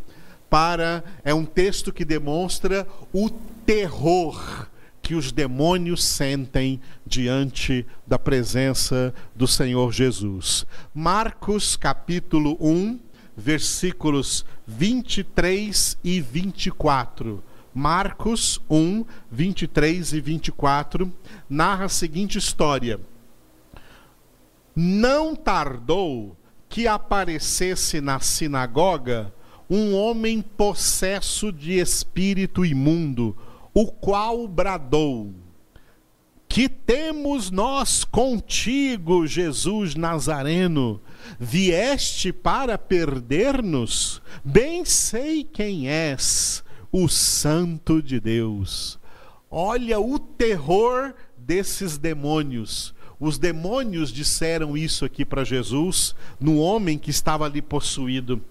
para 0.50 1.04
é 1.24 1.34
um 1.34 1.46
texto 1.46 1.94
que 1.94 2.04
demonstra 2.04 2.88
o 3.14 3.30
terror 3.30 4.68
que 5.02 5.16
os 5.16 5.32
demônios 5.32 6.04
sentem 6.04 6.80
diante 7.06 7.86
da 8.06 8.20
presença 8.20 9.14
do 9.36 9.48
Senhor 9.48 9.92
Jesus. 9.92 10.66
Marcos 10.94 11.76
capítulo 11.76 12.58
1, 12.60 13.00
versículos 13.36 14.46
23 14.68 15.98
e 16.04 16.22
24. 16.22 17.44
Marcos 17.74 18.60
1, 18.70 19.06
23 19.32 20.14
e 20.14 20.22
24 20.22 21.14
narra 21.50 21.86
a 21.86 21.90
seguinte 21.90 22.38
história: 22.38 23.00
Não 24.76 25.36
tardou 25.36 26.36
que 26.68 26.88
aparecesse 26.88 28.00
na 28.00 28.20
sinagoga 28.20 29.34
um 29.70 29.94
homem 29.94 30.42
possesso 30.42 31.52
de 31.52 31.74
espírito 31.74 32.66
imundo, 32.66 33.38
o 33.74 33.86
qual 33.86 34.48
bradou: 34.48 35.32
Que 36.48 36.68
temos 36.68 37.52
nós 37.52 38.04
contigo, 38.04 39.28
Jesus 39.28 39.94
Nazareno? 39.94 41.00
Vieste 41.40 42.34
para 42.34 42.78
perder-nos? 42.78 44.22
Bem 44.44 44.84
sei 44.84 45.44
quem 45.44 45.88
és, 45.88 46.64
o 46.92 47.08
Santo 47.08 48.02
de 48.02 48.20
Deus. 48.20 48.98
Olha 49.52 50.00
o 50.00 50.18
terror 50.18 51.14
desses 51.38 51.98
demônios. 51.98 52.96
Os 53.20 53.38
demônios 53.38 54.14
disseram 54.14 54.78
isso 54.78 55.04
aqui 55.04 55.26
para 55.26 55.44
Jesus, 55.44 56.16
no 56.40 56.58
homem 56.58 56.98
que 56.98 57.10
estava 57.10 57.46
ali 57.46 57.62
possuído 57.62 58.42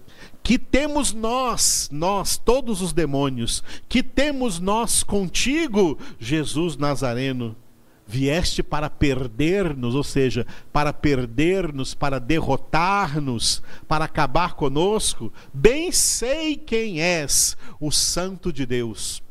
que 0.49 0.57
temos 0.57 1.13
nós, 1.13 1.87
nós, 1.91 2.35
todos 2.35 2.81
os 2.81 2.91
demônios, 2.91 3.63
que 3.87 4.01
temos 4.01 4.59
nós 4.59 5.03
contigo, 5.03 5.95
Jesus 6.17 6.75
Nazareno. 6.75 7.55
Vieste 8.07 8.63
para 8.63 8.89
perder-nos, 8.89 9.93
ou 9.93 10.03
seja, 10.03 10.47
para 10.73 10.91
perder-nos, 10.91 11.93
para 11.93 12.19
derrotar-nos, 12.19 13.61
para 13.87 14.05
acabar 14.05 14.55
conosco. 14.55 15.31
Bem 15.53 15.91
sei 15.91 16.57
quem 16.57 16.99
és, 16.99 17.55
o 17.79 17.91
Santo 17.91 18.51
de 18.51 18.65
Deus. 18.65 19.21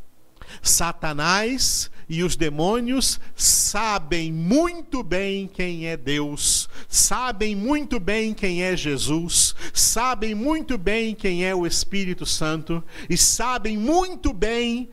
Satanás 0.63 1.91
e 2.09 2.23
os 2.23 2.37
demônios 2.37 3.21
sabem 3.37 4.33
muito 4.33 5.03
bem 5.03 5.47
quem 5.47 5.87
é 5.87 5.97
Deus, 5.97 6.69
sabem 6.89 7.55
muito 7.55 8.01
bem 8.01 8.33
quem 8.33 8.63
é 8.63 8.77
Jesus, 8.77 9.55
sabem 9.75 10.35
muito 10.35 10.79
bem 10.79 11.15
quem 11.15 11.45
é 11.45 11.55
o 11.55 11.67
Espírito 11.67 12.25
Santo 12.25 12.83
e 13.11 13.17
sabem 13.17 13.77
muito 13.77 14.33
bem 14.33 14.89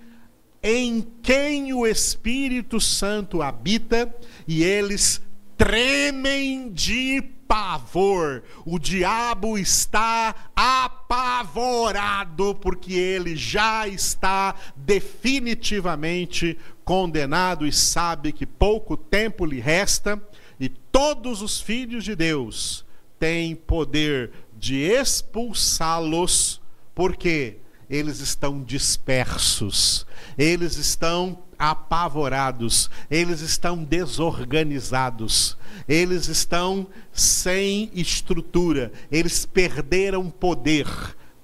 em 0.61 1.05
quem 1.21 1.73
o 1.73 1.85
Espírito 1.85 2.81
Santo 2.81 3.41
habita 3.41 4.13
e 4.47 4.63
eles 4.63 5.21
tremem 5.55 6.71
de 6.71 7.35
pavor. 7.47 8.43
O 8.65 8.79
diabo 8.79 9.57
está 9.57 10.35
apavorado 10.55 12.55
porque 12.55 12.93
ele 12.93 13.35
já 13.35 13.87
está 13.87 14.55
definitivamente 14.75 16.57
condenado 16.85 17.65
e 17.65 17.71
sabe 17.71 18.31
que 18.31 18.45
pouco 18.45 18.95
tempo 18.95 19.43
lhe 19.45 19.59
resta 19.59 20.21
e 20.59 20.69
todos 20.69 21.41
os 21.41 21.59
filhos 21.59 22.03
de 22.03 22.15
Deus 22.15 22.85
têm 23.19 23.55
poder 23.55 24.31
de 24.57 24.75
expulsá-los 24.75 26.61
porque 26.93 27.57
eles 27.89 28.19
estão 28.19 28.63
dispersos, 28.63 30.05
eles 30.37 30.77
estão 30.77 31.43
apavorados, 31.57 32.89
eles 33.09 33.41
estão 33.41 33.83
desorganizados, 33.83 35.57
eles 35.87 36.27
estão 36.27 36.87
sem 37.11 37.89
estrutura, 37.93 38.91
eles 39.11 39.45
perderam 39.45 40.29
poder 40.29 40.87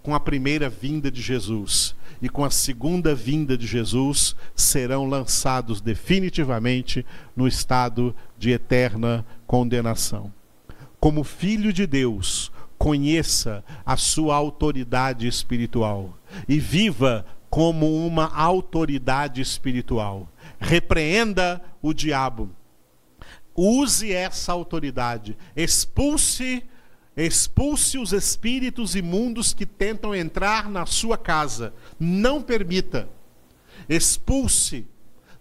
com 0.01 0.15
a 0.15 0.19
primeira 0.19 0.69
vinda 0.69 1.11
de 1.11 1.21
Jesus. 1.21 1.95
E 2.21 2.29
com 2.29 2.45
a 2.45 2.51
segunda 2.51 3.15
vinda 3.15 3.57
de 3.57 3.65
Jesus 3.65 4.35
serão 4.55 5.05
lançados 5.05 5.81
definitivamente 5.81 7.05
no 7.35 7.47
estado 7.47 8.15
de 8.37 8.51
eterna 8.51 9.25
condenação. 9.47 10.31
Como 10.99 11.23
filho 11.23 11.73
de 11.73 11.87
Deus, 11.87 12.51
conheça 12.77 13.63
a 13.85 13.97
sua 13.97 14.35
autoridade 14.35 15.27
espiritual 15.27 16.17
e 16.47 16.59
viva 16.59 17.25
como 17.49 18.05
uma 18.07 18.33
autoridade 18.33 19.41
espiritual. 19.41 20.31
Repreenda 20.59 21.61
o 21.81 21.93
diabo. 21.93 22.49
Use 23.55 24.11
essa 24.11 24.53
autoridade. 24.53 25.37
Expulse 25.55 26.63
expulse 27.15 27.97
os 27.97 28.13
espíritos 28.13 28.95
imundos 28.95 29.53
que 29.53 29.65
tentam 29.65 30.15
entrar 30.15 30.69
na 30.69 30.85
sua 30.85 31.17
casa. 31.17 31.73
Não 31.99 32.41
permita. 32.41 33.09
Expulse. 33.89 34.85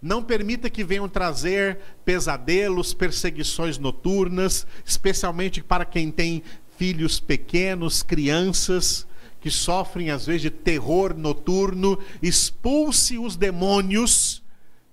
Não 0.03 0.23
permita 0.23 0.71
que 0.71 0.83
venham 0.83 1.09
trazer 1.09 1.79
pesadelos, 2.05 2.95
perseguições 2.95 3.79
noturnas, 3.79 4.67
especialmente 4.85 5.63
para 5.63 5.85
quem 5.85 6.11
tem 6.11 6.43
filhos 6.77 7.21
pequenos, 7.21 8.03
crianças 8.03 9.07
que 9.41 9.51
sofrem 9.51 10.11
às 10.11 10.27
vezes 10.27 10.43
de 10.43 10.51
terror 10.51 11.15
noturno, 11.17 11.99
expulse 12.23 13.19
os 13.19 13.37
demônios 13.37 14.43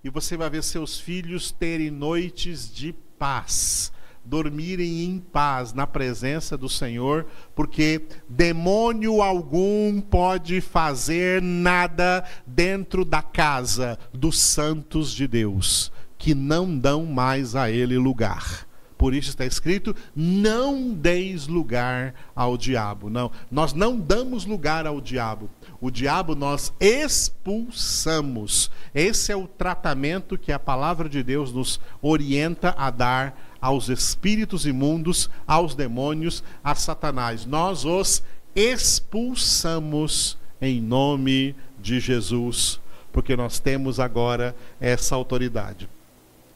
e 0.04 0.10
você 0.10 0.38
vai 0.38 0.50
ver 0.50 0.63
seus 0.63 1.00
filhos 1.00 1.52
terem 1.52 1.92
noites 1.92 2.74
de 2.74 2.94
paz, 3.20 3.92
dormirem 4.28 5.06
em 5.06 5.20
paz 5.20 5.74
na 5.74 5.88
presença 5.88 6.58
do 6.58 6.68
Senhor, 6.68 7.26
porque 7.56 8.02
demônio 8.28 9.22
algum 9.22 10.02
pode 10.02 10.60
fazer 10.60 11.42
nada 11.42 12.24
dentro 12.46 13.06
da 13.06 13.22
casa 13.22 13.98
dos 14.13 14.38
santos 14.40 15.13
de 15.13 15.28
Deus, 15.28 15.92
que 16.18 16.36
não 16.36 16.78
dão 16.78 17.06
mais 17.06 17.56
a 17.56 17.72
ele 17.72 17.98
lugar. 17.98 18.68
Por 18.98 19.13
isso 19.13 19.30
está 19.30 19.46
escrito: 19.46 19.96
não 20.16 20.92
deis 20.92 21.48
lugar 21.48 22.16
ao 22.36 22.58
diabo. 22.58 23.10
Não, 23.10 23.32
nós 23.52 23.72
não 23.74 23.98
damos 23.98 24.46
lugar 24.46 24.88
ao 24.88 25.00
diabo. 25.00 25.50
O 25.80 25.92
diabo 25.92 26.34
nós 26.36 26.74
expulsamos. 26.80 28.72
Esse 28.96 29.32
é 29.32 29.36
o 29.36 29.48
tratamento 29.48 30.38
que 30.38 30.52
a 30.52 30.58
palavra 30.58 31.08
de 31.08 31.22
Deus 31.22 31.54
nos 31.54 31.80
orienta 32.02 32.74
a 32.78 32.90
dar 32.90 33.47
aos 33.60 33.89
espíritos 33.89 34.65
imundos, 34.65 35.30
aos 35.46 35.76
demônios, 35.76 36.43
a 36.63 36.76
Satanás. 36.76 37.46
Nós 37.46 37.86
os 37.86 38.24
expulsamos 38.56 40.38
em 40.62 40.82
nome 40.82 41.56
de 41.80 42.00
Jesus, 42.00 42.80
porque 43.12 43.36
nós 43.36 43.60
temos 43.60 44.00
agora 44.00 44.56
essa 44.80 45.15
autoridade. 45.15 45.89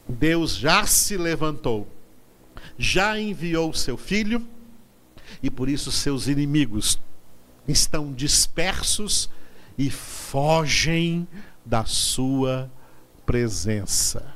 Deus 0.08 0.56
já 0.56 0.84
se 0.86 1.16
levantou 1.16 1.86
já 2.78 3.18
enviou 3.18 3.72
seu 3.72 3.96
filho 3.96 4.46
e 5.42 5.50
por 5.50 5.68
isso 5.68 5.90
seus 5.90 6.26
inimigos 6.26 7.00
estão 7.66 8.12
dispersos 8.12 9.30
e 9.78 9.90
fogem 9.90 11.26
da 11.64 11.84
sua 11.84 12.70
presença. 13.24 14.34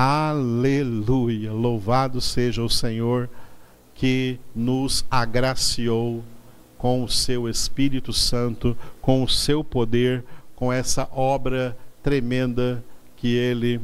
Aleluia! 0.00 1.52
Louvado 1.52 2.20
seja 2.20 2.62
o 2.62 2.70
Senhor 2.70 3.28
que 3.94 4.38
nos 4.54 5.04
agraciou 5.10 6.22
com 6.76 7.02
o 7.02 7.08
seu 7.08 7.48
Espírito 7.48 8.12
Santo, 8.12 8.76
com 9.00 9.24
o 9.24 9.28
seu 9.28 9.64
poder, 9.64 10.24
com 10.54 10.72
essa 10.72 11.08
obra 11.12 11.76
tremenda 12.02 12.84
que 13.16 13.34
ele 13.34 13.80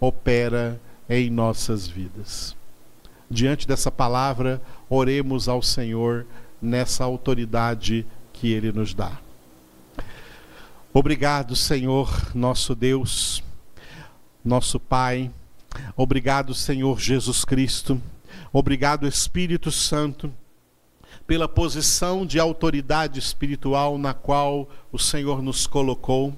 opera 0.00 0.80
em 1.08 1.30
nossas 1.30 1.86
vidas 1.86 2.56
diante 3.30 3.66
dessa 3.66 3.90
palavra, 3.90 4.60
oremos 4.88 5.48
ao 5.48 5.62
Senhor 5.62 6.26
nessa 6.60 7.04
autoridade 7.04 8.06
que 8.32 8.52
Ele 8.52 8.72
nos 8.72 8.94
dá. 8.94 9.18
Obrigado, 10.92 11.54
Senhor, 11.54 12.08
nosso 12.34 12.74
Deus, 12.74 13.42
nosso 14.46 14.78
Pai. 14.78 15.30
Obrigado, 15.96 16.54
Senhor 16.54 17.00
Jesus 17.00 17.44
Cristo. 17.44 18.00
Obrigado, 18.52 19.06
Espírito 19.06 19.72
Santo, 19.72 20.32
pela 21.26 21.48
posição 21.48 22.24
de 22.24 22.38
autoridade 22.38 23.18
espiritual 23.18 23.98
na 23.98 24.14
qual 24.14 24.68
o 24.92 24.98
Senhor 24.98 25.42
nos 25.42 25.66
colocou, 25.66 26.32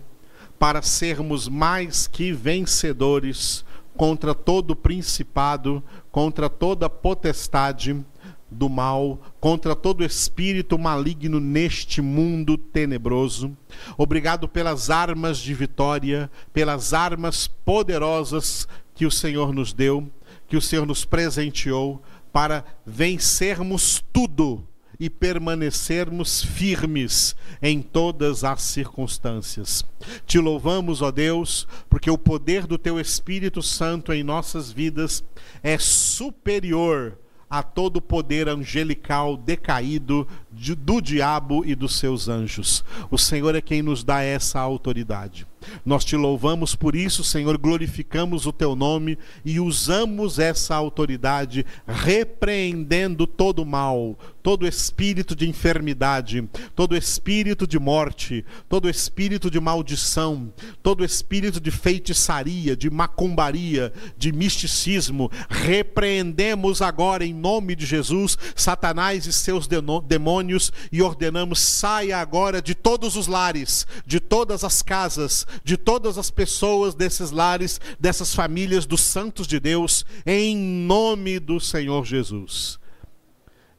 para 0.59 0.83
sermos 0.83 1.47
mais 1.47 2.07
que 2.07 2.33
vencedores 2.33 3.65
contra 3.97 4.35
todo 4.35 4.75
principado, 4.75 5.83
contra 6.11 6.49
toda 6.49 6.89
potestade 6.89 8.05
do 8.51 8.69
mal, 8.69 9.21
contra 9.41 9.77
todo 9.77 10.05
espírito 10.05 10.79
maligno 10.79 11.39
neste 11.39 12.01
mundo 12.01 12.57
tenebroso. 12.57 13.57
Obrigado 13.97 14.49
pelas 14.49 14.91
armas 14.91 15.39
de 15.39 15.53
vitória, 15.55 16.31
pelas 16.53 16.93
armas 16.93 17.47
poderosas 17.47 18.67
que 18.95 19.07
o 19.07 19.11
Senhor 19.11 19.53
nos 19.53 19.73
deu, 19.73 20.11
que 20.47 20.57
o 20.57 20.63
Senhor 20.63 20.87
nos 20.87 21.05
presenteou 21.05 22.03
para 22.33 22.65
vencermos 22.85 24.03
tudo 24.13 24.67
e 25.01 25.09
permanecermos 25.09 26.43
firmes 26.43 27.37
em 27.63 27.81
todas 27.81 28.43
as 28.43 28.63
circunstâncias. 28.63 29.85
Te 30.27 30.39
louvamos, 30.39 31.03
ó 31.03 31.11
Deus, 31.11 31.69
porque 31.89 32.11
o 32.11 32.19
poder 32.19 32.67
do 32.67 32.77
teu 32.77 32.99
Espírito 32.99 33.63
Santo 33.63 34.13
em 34.13 34.25
nossas 34.25 34.73
vidas 34.73 35.23
é 35.63 35.79
superior 35.79 37.17
a 37.49 37.63
todo 37.63 38.01
poder 38.01 38.49
angelical 38.49 39.37
decaído 39.37 40.27
de, 40.59 40.75
do 40.75 41.01
diabo 41.01 41.65
e 41.65 41.75
dos 41.75 41.97
seus 41.97 42.29
anjos. 42.29 42.85
O 43.11 43.17
Senhor 43.17 43.55
é 43.55 43.61
quem 43.61 43.81
nos 43.81 44.03
dá 44.03 44.23
essa 44.23 44.59
autoridade. 44.59 45.47
Nós 45.85 46.05
te 46.05 46.17
louvamos 46.17 46.75
por 46.75 46.95
isso, 46.95 47.25
Senhor, 47.25 47.59
glorificamos 47.59 48.47
o 48.47 48.53
teu 48.53 48.77
nome 48.77 49.19
e 49.45 49.59
usamos 49.59 50.39
essa 50.39 50.75
autoridade 50.75 51.67
repreendendo 51.87 53.27
todo 53.27 53.67
mal, 53.67 54.17
todo 54.43 54.67
espírito 54.67 55.35
de 55.35 55.49
enfermidade, 55.49 56.49
todo 56.75 56.97
espírito 56.97 57.67
de 57.67 57.79
morte, 57.79 58.45
todo 58.69 58.89
espírito 58.89 59.51
de 59.51 59.61
maldição, 59.61 60.53
todo 60.83 61.05
espírito 61.05 61.61
de 61.61 61.71
feitiçaria, 61.71 62.77
de 62.77 62.89
macumbaria, 62.89 63.93
de 64.17 64.33
misticismo. 64.33 65.31
Repreendemos 65.51 66.81
agora 66.81 67.27
em 67.27 67.35
nome 67.35 67.75
de 67.75 67.85
Jesus 67.85 68.39
Satanás 68.55 69.27
e 69.27 69.33
seus 69.33 69.67
demônios 69.67 70.48
e 70.91 71.03
ordenamos 71.03 71.61
saia 71.61 72.19
agora 72.19 72.63
de 72.63 72.75
todos 72.75 73.17
os 73.17 73.27
lares, 73.27 73.87
de 74.07 74.21
todas 74.21 74.65
as 74.65 74.83
casas, 74.83 75.47
de 75.63 75.77
todas 75.77 76.17
as 76.17 76.31
pessoas 76.31 76.95
desses 76.95 77.31
lares, 77.31 77.81
dessas 78.01 78.35
famílias 78.35 78.87
dos 78.87 79.01
santos 79.01 79.47
de 79.47 79.61
Deus, 79.61 80.05
em 80.25 80.57
nome 80.57 81.39
do 81.39 81.61
Senhor 81.61 82.05
Jesus. 82.05 82.79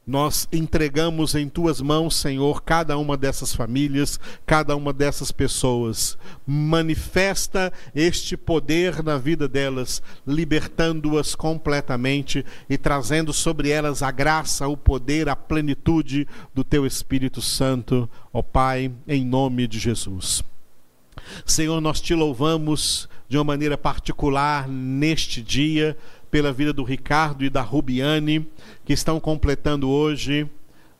Nós 0.09 0.47
entregamos 0.51 1.35
em 1.35 1.47
tuas 1.47 1.79
mãos, 1.79 2.15
Senhor, 2.15 2.63
cada 2.63 2.97
uma 2.97 3.15
dessas 3.15 3.53
famílias, 3.53 4.19
cada 4.43 4.75
uma 4.75 4.91
dessas 4.91 5.31
pessoas. 5.31 6.17
Manifesta 6.47 7.71
este 7.93 8.35
poder 8.35 9.03
na 9.03 9.19
vida 9.19 9.47
delas, 9.47 10.01
libertando-as 10.25 11.35
completamente 11.35 12.43
e 12.67 12.75
trazendo 12.75 13.31
sobre 13.31 13.69
elas 13.69 14.01
a 14.01 14.09
graça, 14.09 14.67
o 14.67 14.75
poder, 14.75 15.29
a 15.29 15.35
plenitude 15.35 16.27
do 16.55 16.63
teu 16.63 16.87
Espírito 16.87 17.39
Santo, 17.39 18.09
ó 18.33 18.41
Pai, 18.41 18.91
em 19.07 19.23
nome 19.23 19.67
de 19.67 19.77
Jesus. 19.77 20.43
Senhor, 21.45 21.79
nós 21.79 22.01
te 22.01 22.15
louvamos 22.15 23.07
de 23.27 23.37
uma 23.37 23.43
maneira 23.43 23.77
particular 23.77 24.67
neste 24.67 25.39
dia 25.39 25.95
pela 26.29 26.51
vida 26.51 26.71
do 26.71 26.83
Ricardo 26.83 27.43
e 27.43 27.49
da 27.49 27.61
Rubiane, 27.61 28.47
que 28.85 28.93
estão 28.93 29.19
completando 29.19 29.89
hoje 29.89 30.49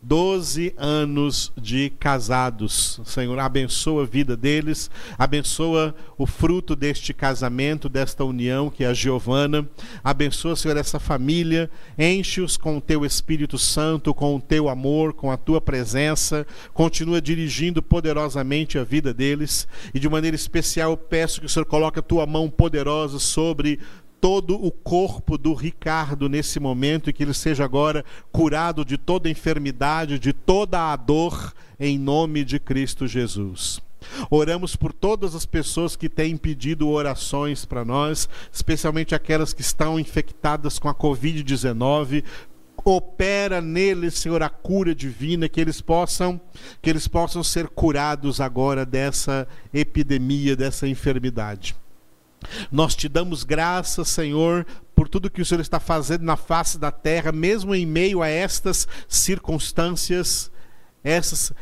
12 0.02 0.74
anos 0.78 1.52
de 1.58 1.92
casados. 2.00 3.02
Senhor, 3.04 3.38
abençoa 3.38 4.04
a 4.04 4.06
vida 4.06 4.36
deles, 4.36 4.89
abençoa 5.18 5.94
o 6.18 6.26
fruto 6.26 6.76
deste 6.76 7.13
casamento, 7.13 7.89
desta 7.89 8.24
união, 8.24 8.70
que 8.70 8.84
é 8.84 8.88
a 8.88 8.94
Giovana. 8.94 9.68
Abençoa, 10.04 10.56
Senhor, 10.56 10.78
essa 10.78 11.00
família. 11.00 11.70
Enche-os 11.98 12.56
com 12.56 12.78
o 12.78 12.82
teu 12.82 13.06
Espírito 13.06 13.58
Santo, 13.58 14.13
com 14.13 14.38
o 14.38 14.42
teu 14.42 14.70
amor, 14.70 15.13
com 15.13 15.32
a 15.32 15.38
tua 15.38 15.60
presença. 15.60 16.48
Continua 16.74 17.22
dirigindo 17.22 17.82
poderosamente 17.82 18.78
a 18.78 18.84
vida 18.86 19.13
deles. 19.13 19.68
E 19.94 20.00
de 20.00 20.08
maneira 20.08 20.36
especial, 20.36 20.92
eu 20.92 20.98
peço 20.98 21.42
que 21.42 21.46
o 21.46 21.50
Senhor 21.50 21.65
coloque 21.65 22.00
a 22.00 22.04
tua 22.04 22.26
mão 22.26 22.50
poderosa 22.50 23.20
sobre 23.20 23.80
todo 24.22 24.56
o 24.56 24.72
corpo 24.72 25.38
do 25.38 25.54
Ricardo 25.54 26.28
nesse 26.28 26.60
momento 26.60 27.10
e 27.10 27.14
que 27.14 27.24
ele 27.24 27.34
seja 27.34 27.64
agora 27.64 28.04
curado 28.32 28.84
de 28.84 28.98
toda 28.98 29.30
enfermidade, 29.30 30.20
de 30.20 30.34
toda 30.34 30.92
a 30.92 30.96
dor, 30.96 31.54
em 31.80 31.98
nome 31.98 32.44
de 32.44 32.60
Cristo 32.60 33.08
Jesus. 33.08 33.82
Oramos 34.30 34.76
por 34.76 34.94
todas 34.94 35.36
as 35.36 35.46
pessoas 35.46 35.96
que 35.96 36.10
têm 36.10 36.38
pedido 36.38 36.90
orações 36.90 37.66
para 37.66 37.84
nós, 37.84 38.30
especialmente 38.52 39.14
aquelas 39.14 39.54
que 39.54 39.62
estão 39.62 40.00
infectadas 40.00 40.80
com 40.80 40.90
a 40.90 40.96
Covid-19. 40.96 42.24
Opera 42.84 43.60
neles, 43.60 44.16
Senhor, 44.16 44.42
a 44.42 44.50
cura 44.50 44.96
divina, 44.96 45.50
que 45.50 45.60
eles 45.60 45.82
possam, 45.82 46.40
que 46.82 46.90
eles 46.90 47.08
possam 47.08 47.44
ser 47.44 47.68
curados 47.68 48.40
agora 48.40 48.86
dessa 48.86 49.48
epidemia, 49.74 50.56
dessa 50.56 50.88
enfermidade. 50.88 51.76
Nós 52.71 52.95
te 52.95 53.10
damos 53.10 53.43
graças, 53.43 54.08
Senhor, 54.08 54.65
por 54.95 55.08
tudo 55.08 55.30
que 55.30 55.41
o 55.41 55.45
Senhor 55.45 55.62
está 55.62 55.80
fazendo 55.80 56.23
na 56.23 56.36
face 56.36 56.78
da 56.78 56.91
terra, 56.91 57.32
mesmo 57.32 57.73
em 57.73 57.86
meio 57.86 58.21
a 58.21 58.28
estas 58.28 58.88
circunstâncias, 59.08 60.52
essas 61.04 61.54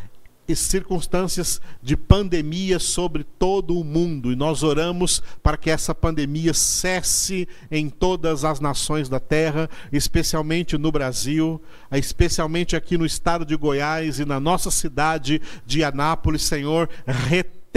circunstâncias 0.56 1.62
de 1.82 1.98
pandemia 1.98 2.80
sobre 2.80 3.24
todo 3.24 3.78
o 3.78 3.84
mundo. 3.84 4.32
E 4.32 4.36
nós 4.36 4.64
oramos 4.64 5.22
para 5.44 5.58
que 5.58 5.70
essa 5.70 5.94
pandemia 5.94 6.54
cesse 6.54 7.48
em 7.70 7.90
todas 7.90 8.46
as 8.46 8.60
nações 8.60 9.10
da 9.10 9.20
terra, 9.20 9.70
especialmente 9.92 10.78
no 10.78 10.92
Brasil, 10.92 11.62
especialmente 11.92 12.76
aqui 12.76 12.98
no 12.98 13.06
estado 13.06 13.46
de 13.46 13.56
Goiás 13.56 14.20
e 14.20 14.26
na 14.26 14.40
nossa 14.40 14.72
cidade 14.72 15.42
de 15.66 15.84
Anápolis, 15.84 16.44
Senhor, 16.44 16.90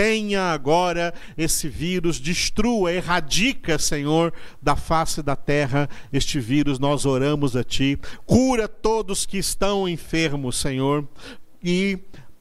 detenha 0.01 0.45
agora 0.45 1.13
esse 1.37 1.69
vírus, 1.69 2.19
destrua, 2.19 2.91
erradica, 2.91 3.79
Senhor, 3.79 4.33
da 4.61 4.75
face 4.75 5.23
da 5.23 5.37
terra 5.37 5.89
este 6.11 6.41
vírus. 6.41 6.79
Nós 6.79 7.05
oramos 7.05 7.55
a 7.55 7.63
Ti. 7.63 7.99
Cura 8.25 8.67
todos 8.67 9.27
que 9.27 9.37
estão 9.37 9.87
enfermos, 9.87 10.57
Senhor, 10.57 11.07
e 11.63 11.99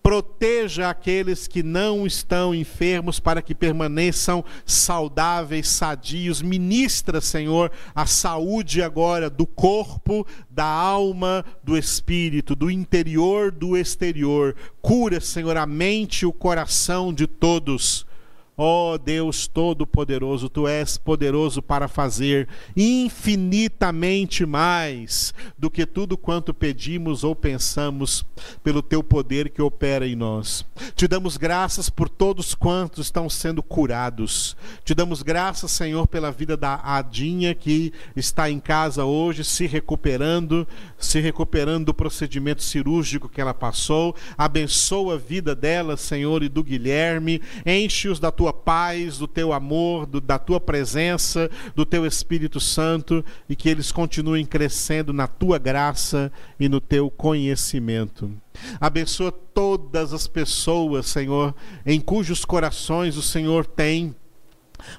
proteja 0.10 0.90
aqueles 0.90 1.48
que 1.48 1.62
não 1.62 2.08
estão 2.08 2.56
enfermos 2.56 3.20
para 3.20 3.44
que 3.44 3.54
permaneçam 3.54 4.44
saudáveis, 4.66 5.68
sadios. 5.68 6.42
Ministra, 6.42 7.22
Senhor, 7.22 7.72
a 7.94 8.08
saúde 8.08 8.82
agora 8.82 9.30
do 9.30 9.46
corpo, 9.46 10.26
da 10.50 10.66
alma, 10.66 11.46
do 11.64 11.78
espírito, 11.78 12.56
do 12.56 12.72
interior, 12.72 13.52
do 13.52 13.78
exterior. 13.78 14.56
Cura, 14.82 15.22
Senhor, 15.22 15.56
a 15.56 15.68
mente 15.68 16.24
e 16.24 16.26
o 16.26 16.34
coração 16.34 17.14
de 17.14 17.28
todos 17.28 18.09
Ó 18.62 18.92
oh, 18.92 18.98
Deus 18.98 19.48
Todo-Poderoso, 19.48 20.50
tu 20.50 20.68
és 20.68 20.98
poderoso 20.98 21.62
para 21.62 21.88
fazer 21.88 22.46
infinitamente 22.76 24.46
mais 24.46 25.34
do 25.58 25.72
que 25.72 25.86
tudo 25.86 26.18
quanto 26.18 26.54
pedimos 26.54 27.24
ou 27.24 27.34
pensamos, 27.34 28.26
pelo 28.62 28.82
teu 28.82 29.02
poder 29.02 29.50
que 29.50 29.62
opera 29.62 30.06
em 30.06 30.14
nós. 30.14 30.66
Te 30.94 31.08
damos 31.08 31.38
graças 31.38 31.90
por 31.90 32.10
todos 32.10 32.54
quantos 32.54 33.06
estão 33.06 33.30
sendo 33.30 33.64
curados. 33.64 34.58
Te 34.84 34.94
damos 34.94 35.22
graças, 35.22 35.72
Senhor, 35.72 36.06
pela 36.06 36.30
vida 36.30 36.58
da 36.58 36.82
Adinha 36.84 37.56
que 37.56 37.94
está 38.14 38.50
em 38.50 38.60
casa 38.60 39.06
hoje, 39.06 39.46
se 39.46 39.68
recuperando, 39.68 40.68
se 40.98 41.22
recuperando 41.22 41.86
do 41.86 41.94
procedimento 41.94 42.62
cirúrgico 42.62 43.30
que 43.30 43.40
ela 43.40 43.54
passou. 43.54 44.14
Abençoa 44.38 45.14
a 45.14 45.18
vida 45.18 45.56
dela, 45.56 45.96
Senhor, 45.96 46.44
e 46.44 46.50
do 46.50 46.62
Guilherme. 46.62 47.42
Enche-os 47.66 48.20
da 48.20 48.30
tua 48.32 48.49
tua 48.50 48.54
paz, 48.54 49.18
do 49.18 49.28
teu 49.28 49.54
amor, 49.54 50.06
do, 50.06 50.20
da 50.20 50.40
tua 50.40 50.60
presença, 50.60 51.50
do 51.76 51.86
teu 51.86 52.06
Espírito 52.06 52.60
Santo 52.60 53.24
e 53.48 53.56
que 53.56 53.70
eles 53.70 53.92
continuem 53.92 54.46
crescendo 54.46 55.14
na 55.14 55.28
tua 55.28 55.58
graça 55.58 56.32
e 56.60 56.68
no 56.68 56.82
teu 56.82 57.10
conhecimento. 57.10 58.32
Abençoa 58.80 59.32
todas 59.32 60.14
as 60.14 60.28
pessoas, 60.28 61.06
Senhor, 61.06 61.54
em 61.86 62.00
cujos 62.02 62.44
corações 62.44 63.16
o 63.18 63.22
Senhor 63.22 63.66
tem 63.66 64.16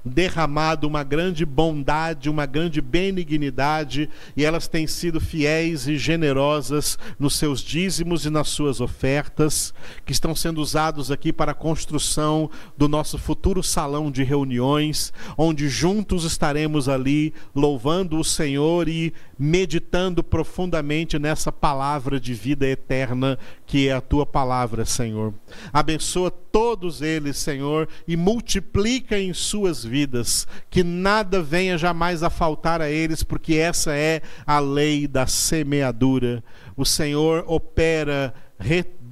derramado 0.04 0.86
uma 0.86 1.02
grande 1.02 1.44
bondade, 1.44 2.30
uma 2.30 2.46
grande 2.46 2.80
benignidade, 2.80 4.08
e 4.36 4.44
elas 4.44 4.68
têm 4.68 4.86
sido 4.86 5.20
fiéis 5.20 5.86
e 5.86 5.96
generosas 5.96 6.98
nos 7.18 7.36
seus 7.36 7.60
dízimos 7.60 8.24
e 8.24 8.30
nas 8.30 8.48
suas 8.48 8.80
ofertas, 8.80 9.72
que 10.04 10.12
estão 10.12 10.34
sendo 10.34 10.60
usados 10.60 11.10
aqui 11.10 11.32
para 11.32 11.52
a 11.52 11.54
construção 11.54 12.50
do 12.76 12.88
nosso 12.88 13.18
futuro 13.18 13.62
salão 13.62 14.10
de 14.10 14.22
reuniões, 14.22 15.12
onde 15.36 15.68
juntos 15.68 16.24
estaremos 16.24 16.88
ali 16.88 17.32
louvando 17.54 18.18
o 18.18 18.24
Senhor 18.24 18.88
e 18.88 19.12
meditando 19.38 20.22
profundamente 20.22 21.18
nessa 21.18 21.50
palavra 21.50 22.20
de 22.20 22.34
vida 22.34 22.66
eterna 22.66 23.38
que 23.70 23.88
é 23.88 23.92
a 23.92 24.00
tua 24.00 24.26
palavra, 24.26 24.84
Senhor. 24.84 25.32
Abençoa 25.72 26.28
todos 26.28 27.02
eles, 27.02 27.36
Senhor, 27.36 27.88
e 28.06 28.16
multiplica 28.16 29.16
em 29.16 29.32
suas 29.32 29.69
vidas, 29.85 30.46
que 30.68 30.83
nada 30.83 31.42
venha 31.42 31.78
jamais 31.78 32.22
a 32.22 32.30
faltar 32.30 32.80
a 32.80 32.90
eles, 32.90 33.22
porque 33.22 33.54
essa 33.54 33.94
é 33.94 34.20
a 34.46 34.59
lei 34.59 35.06
da 35.06 35.26
semeadura. 35.26 36.42
O 36.76 36.85
Senhor 36.85 37.44
opera 37.46 38.35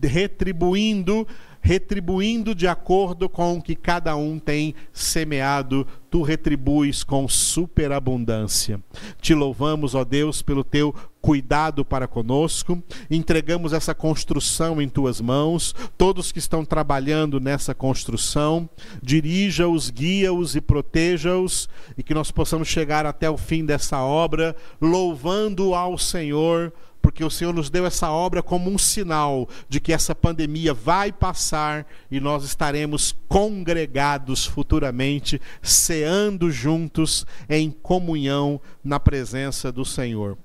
retribuindo 0.02 1.26
retribuindo 1.60 2.54
de 2.54 2.66
acordo 2.66 3.28
com 3.28 3.58
o 3.58 3.62
que 3.62 3.74
cada 3.74 4.16
um 4.16 4.38
tem 4.38 4.74
semeado, 4.92 5.86
tu 6.10 6.22
retribuis 6.22 7.04
com 7.04 7.28
superabundância. 7.28 8.80
Te 9.20 9.34
louvamos, 9.34 9.94
ó 9.94 10.04
Deus, 10.04 10.40
pelo 10.42 10.64
teu 10.64 10.94
cuidado 11.20 11.84
para 11.84 12.06
conosco. 12.06 12.82
Entregamos 13.10 13.72
essa 13.72 13.94
construção 13.94 14.80
em 14.80 14.88
tuas 14.88 15.20
mãos, 15.20 15.74
todos 15.96 16.32
que 16.32 16.38
estão 16.38 16.64
trabalhando 16.64 17.40
nessa 17.40 17.74
construção, 17.74 18.68
dirija-os, 19.02 19.90
guia-os 19.90 20.56
e 20.56 20.60
proteja-os, 20.60 21.68
e 21.96 22.02
que 22.02 22.14
nós 22.14 22.30
possamos 22.30 22.68
chegar 22.68 23.04
até 23.04 23.28
o 23.28 23.36
fim 23.36 23.64
dessa 23.64 24.00
obra, 24.02 24.56
louvando 24.80 25.74
ao 25.74 25.98
Senhor 25.98 26.72
porque 27.00 27.24
o 27.24 27.30
Senhor 27.30 27.54
nos 27.54 27.70
deu 27.70 27.86
essa 27.86 28.10
obra 28.10 28.42
como 28.42 28.70
um 28.70 28.78
sinal 28.78 29.48
de 29.68 29.80
que 29.80 29.92
essa 29.92 30.14
pandemia 30.14 30.74
vai 30.74 31.12
passar 31.12 31.86
e 32.10 32.20
nós 32.20 32.44
estaremos 32.44 33.16
congregados 33.28 34.44
futuramente, 34.44 35.40
ceando 35.62 36.50
juntos 36.50 37.26
em 37.48 37.70
comunhão 37.70 38.60
na 38.82 39.00
presença 39.00 39.72
do 39.72 39.84
Senhor. 39.84 40.36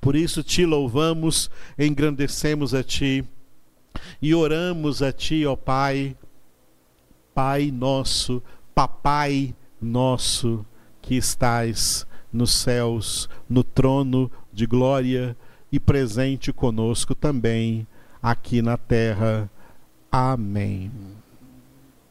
Por 0.00 0.14
isso 0.14 0.42
te 0.42 0.64
louvamos, 0.64 1.50
engrandecemos 1.78 2.74
a 2.74 2.82
ti 2.82 3.24
e 4.20 4.34
oramos 4.34 5.02
a 5.02 5.12
ti, 5.12 5.46
ó 5.46 5.56
Pai, 5.56 6.16
Pai 7.34 7.70
nosso, 7.70 8.42
Papai 8.74 9.54
nosso 9.80 10.64
que 11.00 11.14
estais 11.14 12.06
nos 12.32 12.52
céus, 12.52 13.28
no 13.48 13.64
trono 13.64 14.30
de 14.52 14.66
glória 14.66 15.36
e 15.70 15.80
presente 15.80 16.52
conosco 16.52 17.14
também 17.14 17.86
aqui 18.22 18.62
na 18.62 18.76
terra. 18.76 19.50
Amém. 20.10 20.90